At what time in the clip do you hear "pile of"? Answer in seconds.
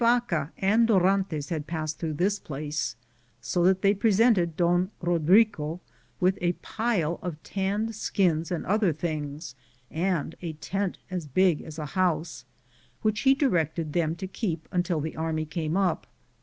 6.53-7.43